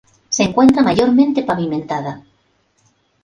Se 0.29 0.41
encuentra 0.41 0.81
mayormente 0.81 1.43
pavimentada. 1.43 2.23